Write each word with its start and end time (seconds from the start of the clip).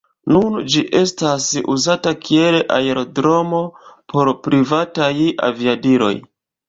Nun 0.35 0.53
ĝi 0.75 0.79
estas 0.99 1.49
uzata 1.73 2.13
kiel 2.23 2.57
aerodromo 2.77 3.59
por 4.15 4.33
privataj 4.49 5.15
aviadiloj. 5.51 6.15